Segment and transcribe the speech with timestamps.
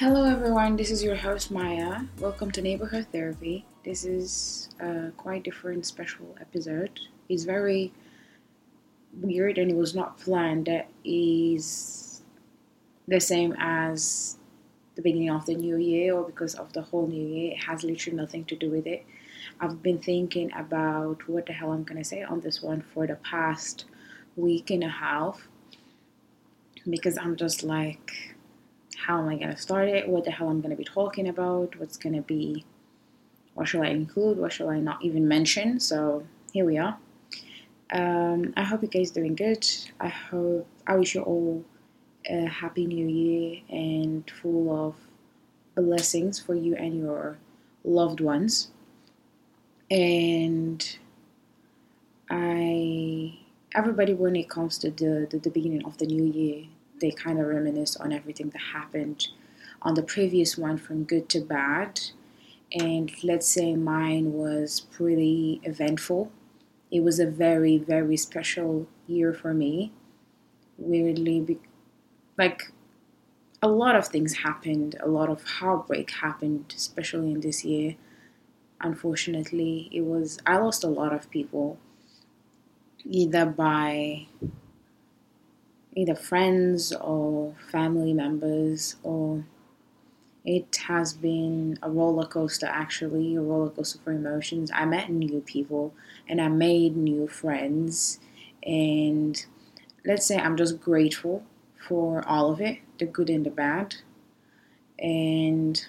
[0.00, 0.76] Hello, everyone.
[0.76, 2.02] This is your host Maya.
[2.20, 3.66] Welcome to Neighborhood Therapy.
[3.84, 7.00] This is a quite different special episode.
[7.28, 7.92] It's very
[9.12, 10.66] weird and it was not planned.
[10.66, 12.22] That is
[13.08, 14.36] the same as
[14.94, 17.54] the beginning of the new year or because of the whole new year.
[17.54, 19.04] It has literally nothing to do with it.
[19.58, 23.16] I've been thinking about what the hell I'm gonna say on this one for the
[23.16, 23.86] past
[24.36, 25.48] week and a half
[26.88, 28.36] because I'm just like
[28.98, 31.28] how am I going to start it, what the hell I'm going to be talking
[31.28, 32.64] about, what's going to be,
[33.54, 35.78] what shall I include, what shall I not even mention.
[35.78, 36.98] So here we are.
[37.92, 39.66] Um, I hope you guys doing good.
[40.00, 41.64] I hope I wish you all
[42.28, 44.94] a happy new year and full of
[45.76, 47.38] blessings for you and your
[47.84, 48.70] loved ones.
[49.90, 50.98] And
[52.28, 53.38] I
[53.74, 56.64] everybody when it comes to the, the, the beginning of the new year
[57.00, 59.28] they kind of reminisce on everything that happened
[59.82, 62.00] on the previous one from good to bad.
[62.72, 66.30] And let's say mine was pretty eventful.
[66.90, 69.92] It was a very, very special year for me.
[70.76, 71.58] Weirdly,
[72.36, 72.72] like
[73.62, 77.96] a lot of things happened, a lot of heartbreak happened, especially in this year.
[78.80, 81.78] Unfortunately, it was, I lost a lot of people
[83.04, 84.26] either by
[85.94, 89.44] either friends or family members or
[90.44, 94.70] it has been a roller coaster actually a roller coaster for emotions.
[94.72, 95.92] I met new people
[96.28, 98.20] and i made new friends
[98.64, 99.44] and
[100.04, 101.42] let's say i'm just grateful
[101.88, 103.96] for all of it the good and the bad
[104.98, 105.86] and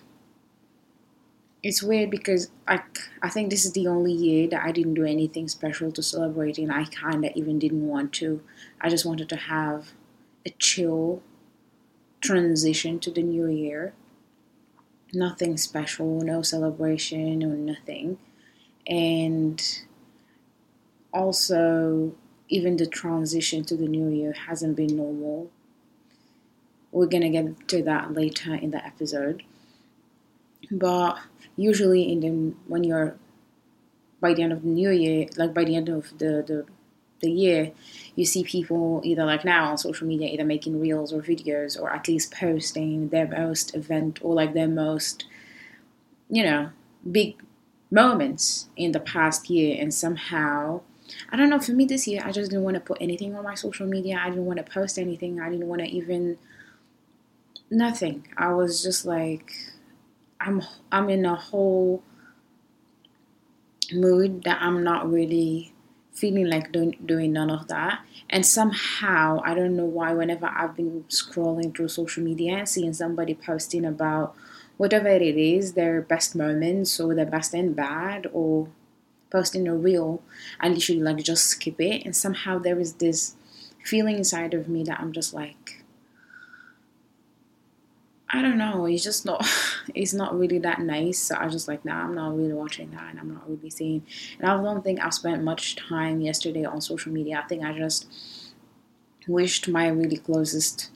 [1.61, 2.81] it's weird because I,
[3.21, 6.57] I think this is the only year that I didn't do anything special to celebrate,
[6.57, 8.41] and I kind of even didn't want to.
[8.79, 9.91] I just wanted to have
[10.45, 11.21] a chill
[12.21, 13.93] transition to the new year.
[15.13, 18.19] Nothing special, no celebration or nothing.
[18.87, 19.61] And
[21.13, 22.13] also,
[22.47, 25.51] even the transition to the new year hasn't been normal.
[26.91, 29.43] We're gonna get to that later in the episode.
[30.71, 31.19] But
[31.55, 33.15] usually, in the when you're
[34.19, 36.65] by the end of the new year, like by the end of the the
[37.21, 37.71] the year,
[38.15, 41.91] you see people either like now on social media, either making reels or videos, or
[41.91, 45.25] at least posting their most event or like their most,
[46.29, 46.69] you know,
[47.09, 47.35] big
[47.91, 49.77] moments in the past year.
[49.79, 50.81] And somehow,
[51.29, 53.43] I don't know, for me this year, I just didn't want to put anything on
[53.43, 54.21] my social media.
[54.23, 55.41] I didn't want to post anything.
[55.41, 56.37] I didn't want to even,
[57.69, 58.27] nothing.
[58.37, 59.53] I was just like,
[60.39, 60.61] I'm,
[60.91, 62.03] I'm in a whole
[63.91, 65.73] mood that I'm not really
[66.13, 68.01] feeling like doing, doing none of that.
[68.29, 72.93] And somehow, I don't know why, whenever I've been scrolling through social media and seeing
[72.93, 74.35] somebody posting about
[74.77, 78.67] whatever it is, their best moments or their best and bad, or
[79.29, 80.21] posting a reel,
[80.59, 82.05] I literally like just skip it.
[82.05, 83.35] And somehow there is this
[83.83, 85.78] feeling inside of me that I'm just like,
[88.31, 88.85] I don't know.
[88.85, 89.45] It's just not.
[89.95, 91.17] It's not really that nice.
[91.17, 93.71] So I was just like, nah, I'm not really watching that, and I'm not really
[93.71, 94.05] seeing.
[94.39, 97.41] And I don't think I spent much time yesterday on social media.
[97.43, 98.05] I think I just
[99.27, 100.91] wished my really closest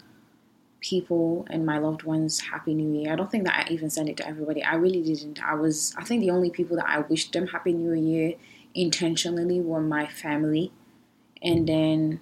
[0.79, 3.13] people and my loved ones happy new year.
[3.13, 4.63] I don't think that I even sent it to everybody.
[4.63, 5.43] I really didn't.
[5.43, 5.95] I was.
[5.97, 8.35] I think the only people that I wished them happy new year
[8.75, 10.71] intentionally were my family,
[11.41, 12.21] and then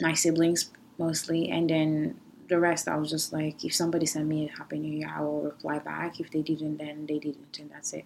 [0.00, 4.48] my siblings mostly, and then the rest, I was just like, if somebody sent me
[4.48, 6.20] a Happy New Year, I will reply back.
[6.20, 8.04] If they didn't, then they didn't, and that's it.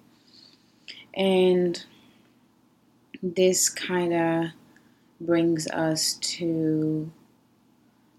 [1.15, 1.85] And
[3.23, 4.47] this kind of
[5.21, 7.11] brings us to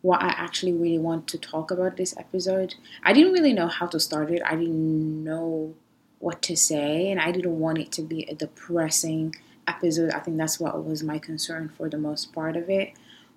[0.01, 2.75] what I actually really want to talk about this episode.
[3.03, 5.75] I didn't really know how to start it, I didn't know
[6.19, 9.36] what to say, and I didn't want it to be a depressing
[9.68, 10.12] episode.
[10.12, 12.94] I think that's what was my concern for the most part of it.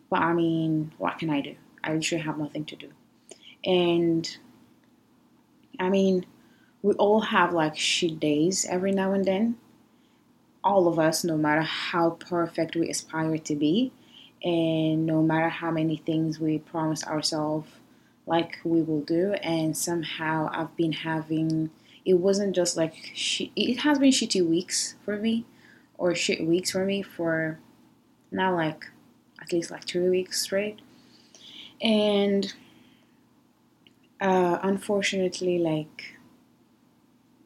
[0.08, 1.56] But I mean, what can I do?
[1.82, 2.90] I literally have nothing to do.
[3.64, 4.28] And
[5.78, 6.26] I mean,
[6.82, 9.56] we all have like shit days every now and then.
[10.62, 13.92] All of us, no matter how perfect we aspire to be,
[14.42, 17.70] and no matter how many things we promise ourselves
[18.26, 21.70] like we will do, and somehow I've been having
[22.04, 25.44] it wasn't just like sh- it has been shitty weeks for me
[25.98, 27.58] or shit weeks for me for
[28.30, 28.86] now like
[29.40, 30.80] at least like two weeks straight
[31.82, 32.52] and
[34.20, 36.16] uh, unfortunately like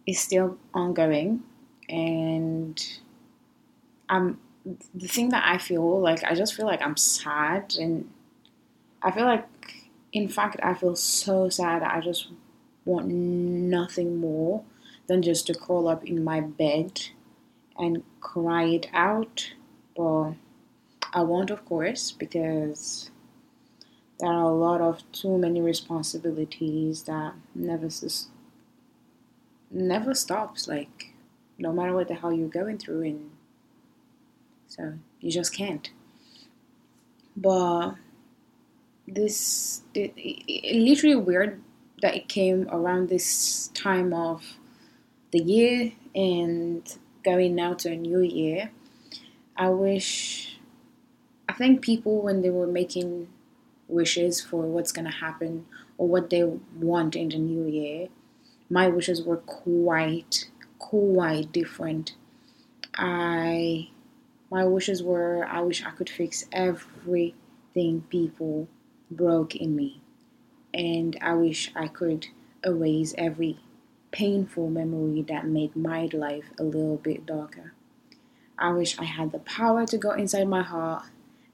[0.06, 1.42] it's still ongoing
[1.88, 2.98] and
[4.08, 4.38] i'm
[4.94, 8.08] the thing that i feel like i just feel like i'm sad and
[9.02, 9.46] i feel like
[10.12, 12.28] in fact i feel so sad i just
[12.84, 14.64] want nothing more
[15.06, 17.02] than just to curl up in my bed
[17.78, 19.52] and cry it out.
[19.96, 20.32] But
[21.12, 23.10] I won't, of course, because
[24.20, 27.88] there are a lot of too many responsibilities that never
[29.70, 30.68] never stops.
[30.68, 31.14] Like
[31.58, 33.30] no matter what the hell you're going through, and
[34.68, 35.90] so you just can't.
[37.36, 37.94] But
[39.06, 41.60] this it, it, literally weird
[42.00, 44.58] that it came around this time of
[45.32, 48.70] the year and going now to a new year.
[49.56, 50.58] I wish,
[51.48, 53.28] I think people when they were making
[53.88, 55.66] wishes for what's going to happen
[55.98, 58.08] or what they want in the new year,
[58.70, 62.14] my wishes were quite, quite different.
[62.96, 63.88] I,
[64.50, 68.68] my wishes were, I wish I could fix everything people
[69.10, 70.00] broke in me.
[70.72, 72.26] And I wish I could
[72.64, 73.58] erase every
[74.10, 77.74] painful memory that made my life a little bit darker.
[78.58, 81.04] I wish I had the power to go inside my heart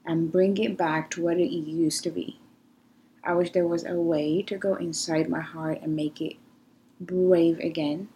[0.05, 2.39] and bring it back to what it used to be.
[3.23, 6.37] I wish there was a way to go inside my heart and make it
[6.99, 8.09] brave again.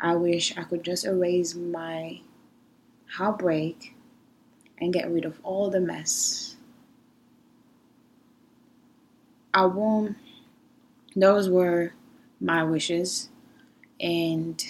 [0.00, 2.20] I wish I could just erase my
[3.14, 3.94] heartbreak
[4.78, 6.56] and get rid of all the mess.
[9.52, 10.16] I won't,
[11.14, 11.92] those were
[12.40, 13.30] my wishes.
[13.98, 14.62] And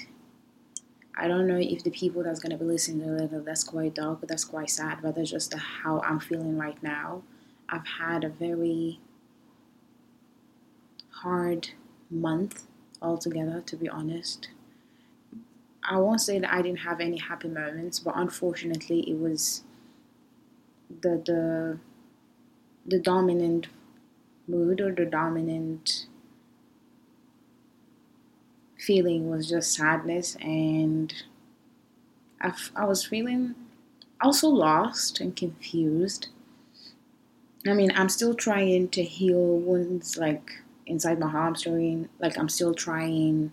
[1.16, 4.20] I don't know if the people that's gonna be listening to it, that's quite dark,
[4.26, 4.98] that's quite sad.
[5.02, 7.22] But that's just how I'm feeling right now.
[7.68, 9.00] I've had a very
[11.22, 11.70] hard
[12.10, 12.66] month
[13.02, 14.48] altogether, to be honest.
[15.82, 19.62] I won't say that I didn't have any happy moments, but unfortunately, it was
[21.02, 21.78] the the
[22.84, 23.68] the dominant
[24.48, 26.06] mood or the dominant
[28.86, 31.14] feeling was just sadness and
[32.40, 33.54] I, f- I was feeling
[34.22, 36.28] also lost and confused.
[37.66, 42.72] I mean i'm still trying to heal wounds like inside my hamstring like i'm still
[42.74, 43.52] trying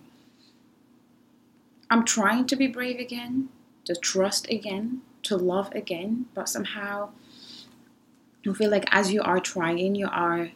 [1.90, 3.48] i'm trying to be brave again
[3.84, 7.10] to trust again to love again but somehow
[8.48, 10.50] i feel like as you are trying you are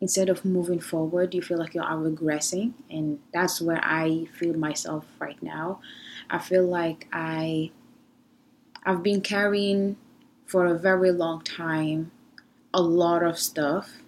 [0.00, 2.74] instead of moving forward, you feel like you are regressing.
[2.90, 5.80] And that's where I feel myself right now.
[6.30, 7.70] I feel like I
[8.84, 9.96] I've been carrying
[10.46, 12.12] for a very long time
[12.74, 14.02] a lot of stuff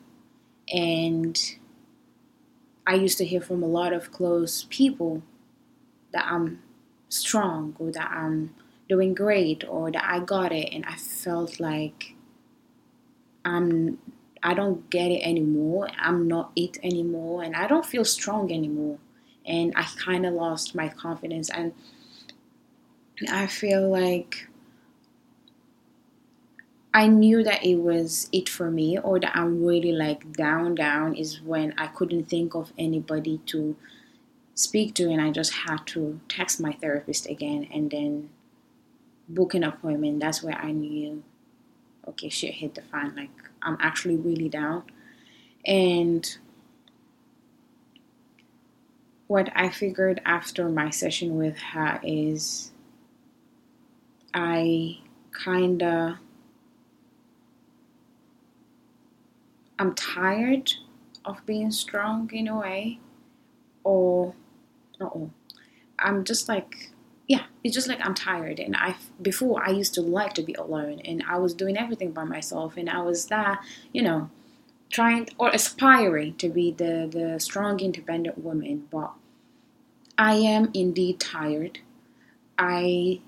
[0.72, 1.56] and
[2.86, 5.22] I used to hear from a lot of close people
[6.12, 6.62] that I'm
[7.08, 8.54] strong or that I'm
[8.88, 12.14] doing great or that I got it and I felt like
[13.44, 13.98] I'm
[14.46, 15.88] I don't get it anymore.
[15.98, 17.42] I'm not it anymore.
[17.42, 18.98] And I don't feel strong anymore.
[19.44, 21.50] And I kind of lost my confidence.
[21.50, 21.72] And
[23.28, 24.46] I feel like
[26.94, 31.16] I knew that it was it for me, or that I'm really like down, down
[31.16, 33.74] is when I couldn't think of anybody to
[34.54, 38.30] speak to, and I just had to text my therapist again and then
[39.28, 40.20] book an appointment.
[40.20, 41.24] That's where I knew,
[42.06, 43.12] okay, shit hit the fan.
[43.16, 44.84] Like, I'm actually really down.
[45.64, 46.38] And
[49.26, 52.70] what I figured after my session with her is
[54.32, 54.98] I
[55.32, 56.16] kind of
[59.78, 60.72] I'm tired
[61.24, 63.00] of being strong in a way
[63.84, 64.34] or
[65.00, 65.30] no
[65.98, 66.92] I'm just like
[67.26, 68.60] yeah, it's just like I'm tired.
[68.60, 72.12] And I before I used to like to be alone, and I was doing everything
[72.12, 74.30] by myself, and I was that you know
[74.90, 78.86] trying or aspiring to be the the strong, independent woman.
[78.90, 79.12] But
[80.16, 81.80] I am indeed tired.
[82.58, 83.20] I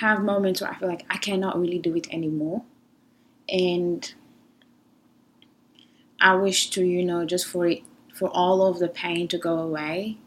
[0.00, 2.64] have moments where I feel like I cannot really do it anymore,
[3.48, 4.12] and
[6.20, 7.82] I wish to you know just for it
[8.12, 10.18] for all of the pain to go away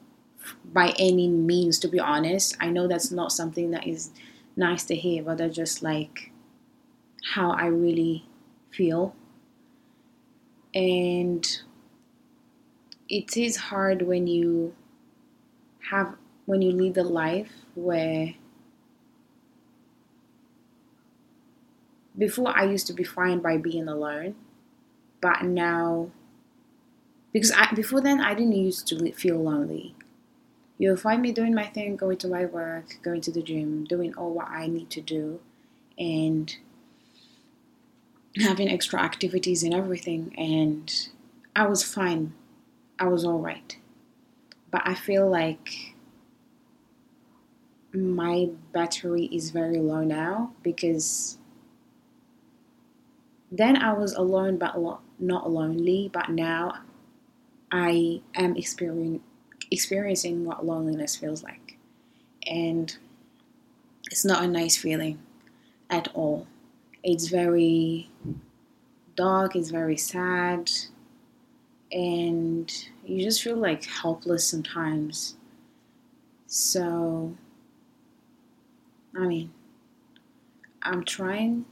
[0.74, 2.58] by any means, to be honest.
[2.60, 4.12] I know that's not something that is
[4.56, 6.32] nice to hear, but that's just like
[7.34, 8.26] how I really
[8.72, 9.16] feel.
[10.76, 11.48] And
[13.10, 14.74] it is hard when you
[15.90, 16.16] have
[16.46, 18.34] when you lead a life where
[22.18, 24.36] before I used to be fine by being alone,
[25.22, 26.12] but now
[27.34, 29.96] because I before then I didn't used to feel lonely.
[30.78, 34.14] You'll find me doing my thing, going to my work, going to the gym, doing
[34.16, 35.40] all what I need to do,
[35.98, 36.56] and
[38.38, 40.34] having extra activities and everything.
[40.38, 40.92] And
[41.56, 42.34] I was fine.
[43.00, 43.78] I was all right.
[44.72, 45.96] but I feel like
[47.94, 51.38] my battery is very low now because
[53.52, 54.76] then I was alone but
[55.20, 56.80] not lonely, but now
[57.72, 59.22] I am experiencing
[59.74, 61.78] experiencing what loneliness feels like.
[62.48, 62.96] And
[64.12, 65.20] it's not a nice feeling
[65.90, 66.48] at all.
[67.04, 68.10] It's very
[69.16, 70.72] dark, it's very sad,
[71.92, 72.72] and
[73.06, 75.36] you just feel like helpless sometimes.
[76.48, 77.36] So,
[79.16, 79.52] I mean,
[80.82, 81.66] I'm trying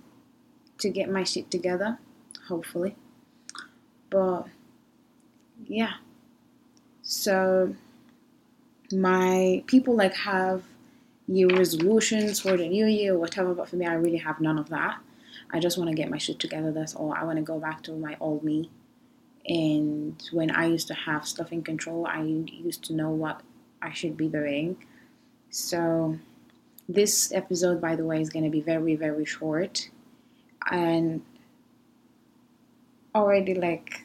[0.79, 1.99] to get my shit together,
[2.47, 2.95] hopefully.
[4.09, 4.47] But,
[5.65, 5.93] yeah.
[7.03, 7.75] So,
[8.93, 10.63] my people like have
[11.27, 14.57] new resolutions for the new year or whatever, but for me, I really have none
[14.57, 14.99] of that.
[15.51, 16.71] I just want to get my shit together.
[16.71, 17.13] That's all.
[17.13, 18.69] I want to go back to my old me.
[19.47, 23.41] And when I used to have stuff in control, I used to know what
[23.81, 24.77] I should be doing.
[25.49, 26.17] So,
[26.87, 29.89] this episode, by the way, is going to be very, very short.
[30.69, 31.21] And
[33.15, 34.03] already, like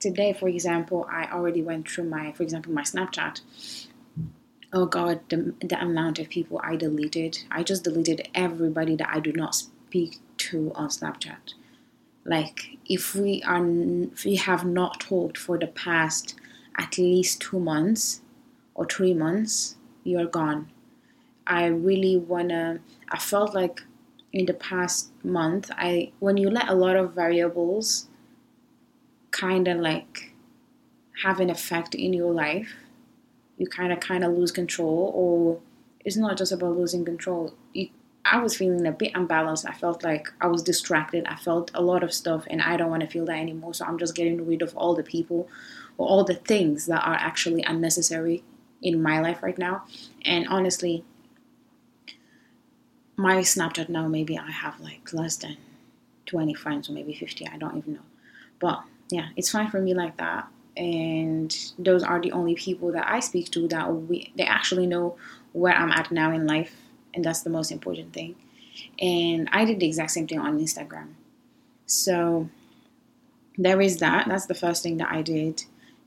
[0.00, 3.40] today, for example, I already went through my, for example, my Snapchat
[4.74, 7.38] oh god the, the amount of people i deleted.
[7.50, 11.54] I just deleted everybody that i do not speak to on snapchat.
[12.24, 13.64] Like if we are
[14.12, 16.34] if we have not talked for the past
[16.76, 18.20] at least two months
[18.74, 20.70] or three months you're gone.
[21.46, 23.82] I really wanna i felt like
[24.32, 28.08] in the past month i when you let a lot of variables
[29.30, 30.32] kind of like
[31.22, 32.72] have an effect in your life
[33.56, 35.60] you kind of kind of lose control or
[36.04, 37.54] it's not just about losing control.
[37.72, 37.88] You,
[38.26, 39.66] i was feeling a bit unbalanced.
[39.66, 41.26] I felt like i was distracted.
[41.26, 43.84] I felt a lot of stuff and i don't want to feel that anymore so
[43.84, 45.48] i'm just getting rid of all the people
[45.98, 48.42] or all the things that are actually unnecessary
[48.82, 49.84] in my life right now.
[50.24, 51.04] And honestly
[53.16, 55.56] my snapchat now maybe i have like less than
[56.26, 58.00] 20 friends or maybe 50 i don't even know.
[58.58, 63.08] But yeah it's fine for me like that and those are the only people that
[63.08, 65.16] I speak to that we they actually know
[65.52, 66.74] where I'm at now in life,
[67.14, 68.34] and that's the most important thing.
[69.00, 71.14] And I did the exact same thing on Instagram.
[71.86, 72.48] So
[73.56, 74.26] there is that.
[74.28, 75.64] That's the first thing that I did.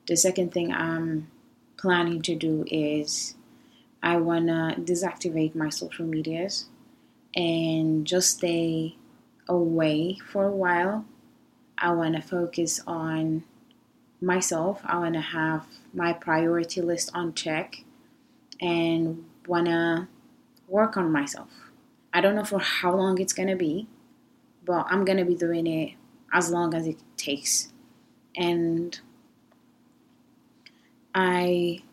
[0.07, 1.29] The second thing I'm
[1.77, 3.35] planning to do is
[4.03, 6.65] I wanna deactivate my social medias
[7.35, 8.95] and just stay
[9.47, 11.05] away for a while.
[11.77, 13.43] I wanna focus on
[14.21, 14.81] myself.
[14.85, 17.83] I want to have my priority list on check
[18.59, 20.07] and want to
[20.67, 21.49] work on myself.
[22.13, 23.87] I don't know for how long it's going to be,
[24.65, 25.93] but I'm going to be doing it
[26.33, 27.71] as long as it takes.
[28.35, 28.99] And
[31.13, 31.83] I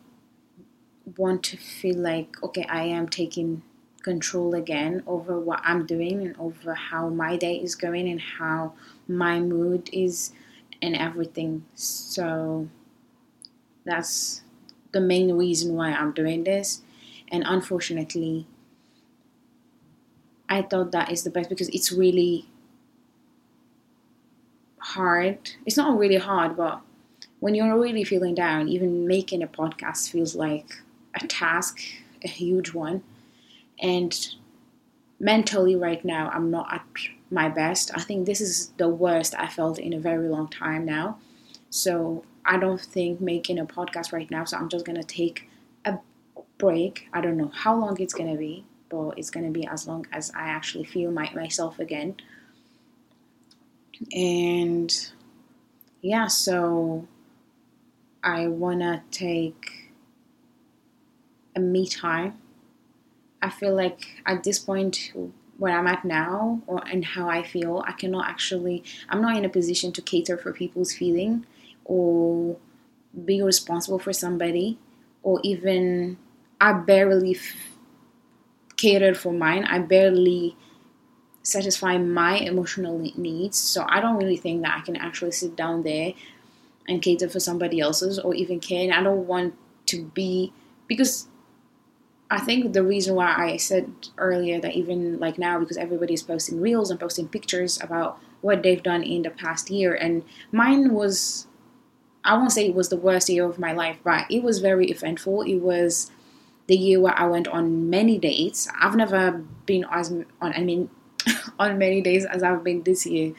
[1.17, 3.63] want to feel like, okay, I am taking
[4.03, 8.73] control again over what I'm doing and over how my day is going and how
[9.07, 10.31] my mood is
[10.81, 11.65] and everything.
[11.75, 12.67] So
[13.85, 14.41] that's
[14.91, 16.81] the main reason why I'm doing this.
[17.31, 18.47] And unfortunately,
[20.47, 22.47] I thought that is the best because it's really
[24.79, 25.51] hard.
[25.65, 26.81] It's not really hard, but
[27.39, 30.81] when you're really feeling down, even making a podcast feels like
[31.13, 31.79] a task,
[32.23, 33.03] a huge one.
[33.79, 34.17] And
[35.19, 36.85] mentally, right now, I'm not at
[37.29, 37.91] my best.
[37.95, 41.19] I think this is the worst I felt in a very long time now.
[41.69, 44.45] So I don't think making a podcast right now.
[44.45, 45.49] So I'm just gonna take
[45.83, 45.97] a
[46.57, 47.07] break.
[47.13, 50.31] I don't know how long it's gonna be, but it's gonna be as long as
[50.35, 52.15] I actually feel my, myself again.
[54.13, 54.93] And
[56.01, 57.07] yeah, so
[58.23, 59.91] I wanna take
[61.55, 62.37] a me time.
[63.41, 65.13] I feel like at this point
[65.57, 69.45] where I'm at now or and how I feel, I cannot actually I'm not in
[69.45, 71.45] a position to cater for people's feeling
[71.85, 72.57] or
[73.23, 74.77] be responsible for somebody
[75.23, 76.17] or even
[76.59, 77.77] I barely f-
[78.77, 79.65] catered for mine.
[79.65, 80.55] I barely
[81.43, 83.57] satisfy my emotional needs.
[83.57, 86.13] So I don't really think that I can actually sit down there
[86.87, 88.83] and cater for somebody else's or even care.
[88.83, 89.55] And I don't want
[89.87, 90.51] to be
[90.87, 91.27] because
[92.35, 96.23] I think the reason why I said earlier that even like now, because everybody is
[96.23, 100.93] posting reels and posting pictures about what they've done in the past year, and mine
[100.93, 101.47] was,
[102.25, 104.87] I won't say it was the worst year of my life, but it was very
[104.91, 105.43] eventful.
[105.43, 106.11] It was
[106.67, 108.67] the year where I went on many dates.
[108.81, 110.89] I've never been as on, I mean,
[111.59, 113.33] on many days as I've been this year.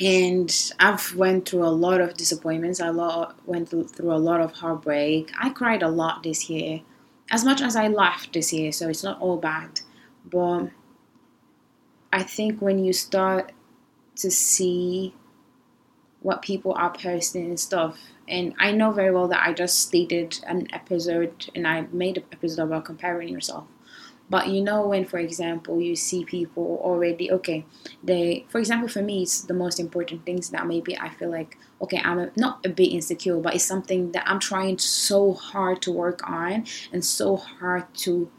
[0.00, 2.80] and I've went through a lot of disappointments.
[2.80, 5.32] I lot, went through a lot of heartbreak.
[5.38, 6.82] I cried a lot this year,
[7.30, 8.72] as much as I laughed this year.
[8.72, 9.80] So it's not all bad,
[10.24, 10.70] but
[12.12, 13.52] I think when you start
[14.16, 15.14] to see
[16.20, 20.40] what people are posting and stuff, and I know very well that I just stated
[20.46, 23.66] an episode and I made an episode about comparing yourself.
[24.28, 27.64] But you know, when, for example, you see people already, okay,
[28.02, 31.56] they, for example, for me, it's the most important things that maybe I feel like,
[31.80, 35.80] okay, I'm a, not a bit insecure, but it's something that I'm trying so hard
[35.82, 38.30] to work on and so hard to,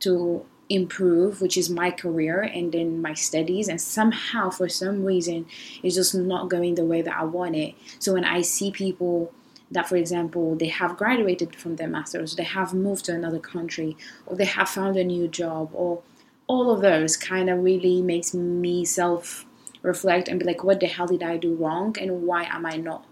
[0.00, 3.68] to improve, which is my career and then my studies.
[3.68, 5.46] And somehow, for some reason,
[5.82, 7.74] it's just not going the way that I want it.
[7.98, 9.32] So when I see people,
[9.70, 13.96] that, for example, they have graduated from their masters, they have moved to another country,
[14.26, 16.02] or they have found a new job, or
[16.46, 19.46] all of those kind of really makes me self
[19.82, 22.76] reflect and be like, what the hell did I do wrong, and why am I
[22.76, 23.06] not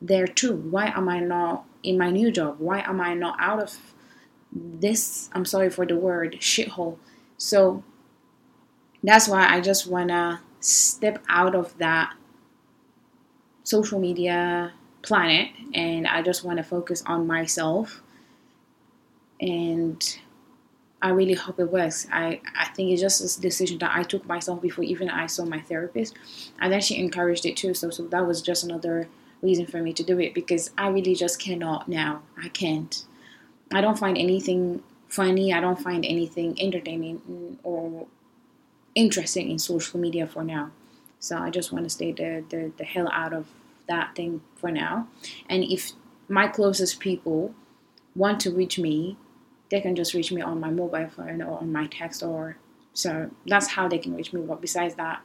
[0.00, 0.56] there too?
[0.56, 2.56] Why am I not in my new job?
[2.58, 3.76] Why am I not out of
[4.52, 5.28] this?
[5.32, 6.98] I'm sorry for the word shithole.
[7.36, 7.82] So
[9.02, 12.14] that's why I just wanna step out of that
[13.62, 18.02] social media planet and I just want to focus on myself
[19.40, 20.18] and
[21.02, 22.06] I really hope it works.
[22.12, 25.44] I, I think it's just a decision that I took myself before even I saw
[25.44, 26.14] my therapist.
[26.60, 27.72] And then she encouraged it too.
[27.72, 29.08] So so that was just another
[29.40, 32.22] reason for me to do it because I really just cannot now.
[32.42, 33.04] I can't.
[33.72, 35.54] I don't find anything funny.
[35.54, 38.06] I don't find anything entertaining or
[38.94, 40.70] interesting in social media for now.
[41.18, 43.46] So I just want to stay the, the, the hell out of
[43.90, 45.08] that thing for now.
[45.48, 45.92] And if
[46.28, 47.54] my closest people
[48.14, 49.18] want to reach me,
[49.70, 52.56] they can just reach me on my mobile phone or on my text or
[52.92, 54.40] so that's how they can reach me.
[54.42, 55.22] But besides that,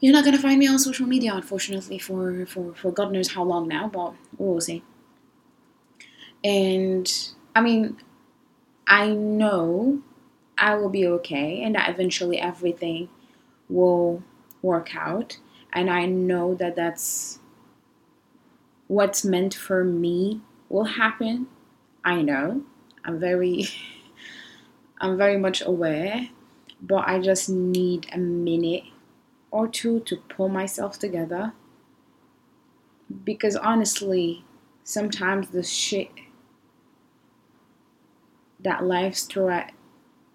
[0.00, 3.42] you're not gonna find me on social media, unfortunately, for for for God knows how
[3.42, 3.88] long now.
[3.88, 4.82] But we'll see.
[6.44, 7.06] And
[7.56, 7.96] I mean,
[8.86, 10.02] I know
[10.56, 13.08] I will be okay, and that eventually everything
[13.68, 14.22] will
[14.62, 15.38] work out
[15.72, 17.38] and I know that that's
[18.86, 21.46] what's meant for me will happen.
[22.04, 22.62] I know.
[23.04, 23.66] I'm very
[25.00, 26.28] I'm very much aware,
[26.80, 28.84] but I just need a minute
[29.50, 31.52] or two to pull myself together.
[33.24, 34.44] Because honestly,
[34.84, 36.10] sometimes the shit
[38.60, 39.72] that life's throw at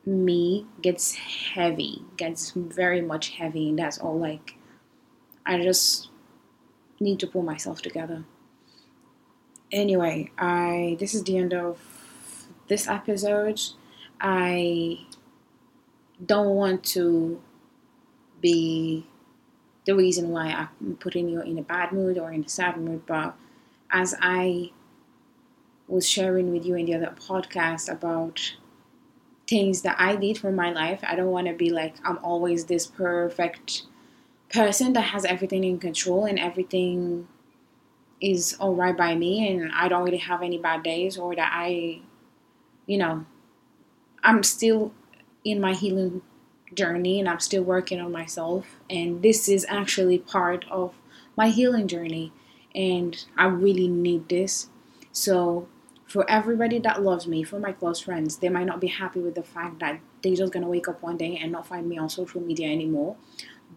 [0.06, 4.56] me gets heavy, gets very much heavy, and that's all like
[5.46, 6.10] I just
[7.00, 8.24] need to pull myself together.
[9.72, 11.80] Anyway, I this is the end of
[12.68, 13.60] this episode.
[14.22, 15.00] I
[16.24, 17.42] don't want to
[18.40, 19.06] be
[19.86, 23.06] the reason why I'm putting you in a bad mood or in a sad mood,
[23.06, 23.36] but
[23.92, 24.72] as I
[25.88, 28.56] was sharing with you in the other podcast about
[29.48, 32.66] things that I did for my life, I don't want to be like I'm always
[32.66, 33.84] this perfect
[34.54, 37.28] person that has everything in control and everything
[38.22, 41.52] is all right by me and I don't really have any bad days or that
[41.54, 42.02] I,
[42.86, 43.26] you know,
[44.24, 44.94] I'm still
[45.44, 46.22] in my healing
[46.74, 48.80] journey and I'm still working on myself.
[48.90, 50.94] And this is actually part of
[51.36, 52.32] my healing journey.
[52.74, 54.70] And I really need this.
[55.12, 55.68] So,
[56.08, 59.34] for everybody that loves me, for my close friends, they might not be happy with
[59.34, 62.08] the fact that they're just gonna wake up one day and not find me on
[62.08, 63.16] social media anymore.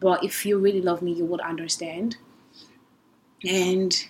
[0.01, 2.17] But if you really love me, you would understand.
[3.45, 4.09] And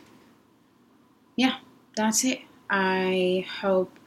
[1.37, 1.59] yeah,
[1.97, 2.41] that's it.
[2.71, 3.99] I hope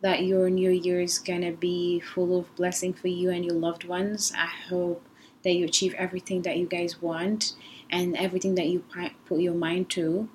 [0.00, 3.84] that your new year is gonna be full of blessing for you and your loved
[3.84, 4.32] ones.
[4.36, 5.02] I hope
[5.42, 7.54] that you achieve everything that you guys want
[7.90, 8.84] and everything that you
[9.26, 10.28] put your mind to.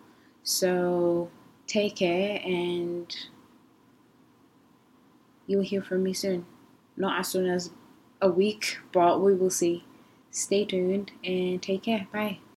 [0.44, 1.30] So
[1.68, 3.16] take care and
[5.48, 6.46] you'll hear from me soon.
[6.98, 7.72] Not as soon as
[8.22, 9.86] a week, but we will see.
[10.34, 12.08] Stay tuned and take care.
[12.12, 12.43] Bye.